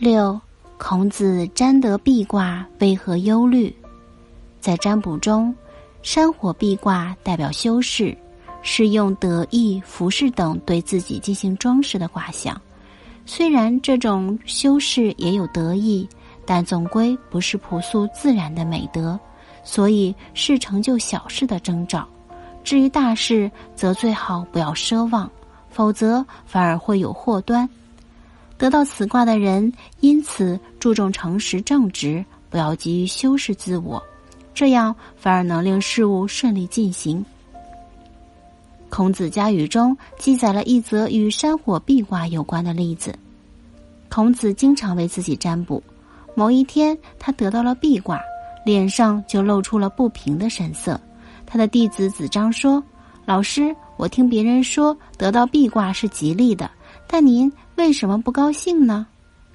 [0.00, 0.40] 六，
[0.78, 3.70] 孔子占得壁卦为何忧虑？
[4.58, 5.54] 在占卜中，
[6.02, 8.16] 山火壁卦代表修饰，
[8.62, 12.58] 是用得意、服饰等对自己进行装饰的卦象。
[13.26, 16.08] 虽然这种修饰也有得意，
[16.46, 19.20] 但总归不是朴素自然的美德，
[19.62, 22.08] 所以是成就小事的征兆。
[22.64, 25.30] 至于大事，则最好不要奢望，
[25.68, 27.68] 否则反而会有祸端。
[28.60, 34.02] 得到此卦的人，因此注重诚实正直，不要急于修饰自我，
[34.52, 37.24] 这样反而能令事物顺利进行。
[38.90, 43.14] 孔子家语中记载了一则与山火壁卦有关的例子。
[44.10, 45.82] 孔子经常为自己占卜，
[46.34, 48.20] 某一天他得到了壁卦，
[48.66, 51.00] 脸上就露出了不平的神色。
[51.46, 52.82] 他的弟子子张说
[53.24, 56.70] ：“老师，我听别人说得到壁卦是吉利的，
[57.10, 59.06] 但您。”为什么不高兴呢？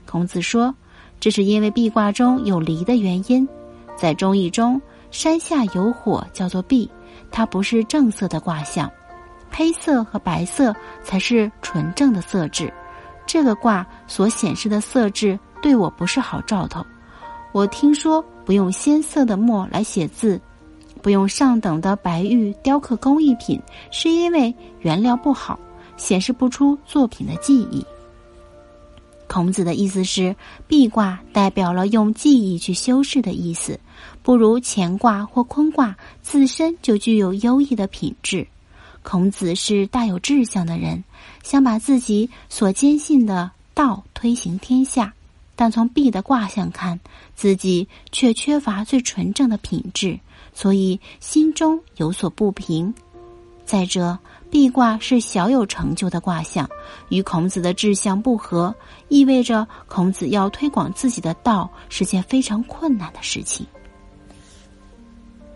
[0.08, 0.73] 孔子说
[1.22, 3.48] ：“这是因为壁卦中有离的原因。
[3.96, 6.90] 在中易中，山下有火，叫做壁，
[7.29, 8.91] 它不是正色的卦象，
[9.52, 12.74] 黑色和白色才是纯正的色质。
[13.27, 16.84] 这个卦所显示的色质对我不是好兆头。
[17.51, 20.41] 我听说不用鲜色的墨来写字，
[21.01, 25.60] 不用上等的白玉雕刻工艺品，是因为原料不好，
[25.98, 27.85] 显示不出作品的技艺。”
[29.27, 30.35] 孔子的意思是，
[30.68, 33.79] 壁卦代表了用技艺去修饰的意思，
[34.21, 38.48] 不如乾卦或坤卦自身就具有优异的品质。
[39.01, 41.04] 孔子是大有志向的人，
[41.43, 45.13] 想把自己所坚信的道推行天下，
[45.55, 46.99] 但从壁的卦象看，
[47.35, 50.20] 自己却缺乏最纯正的品质，
[50.54, 52.93] 所以心中有所不平。
[53.66, 54.18] 再者，
[54.52, 56.70] 壁卦是小有成就的卦象，
[57.10, 58.74] 与孔子的志向不合，
[59.10, 63.66] 意味着孔子要推广自己的道是件非常困难的事情。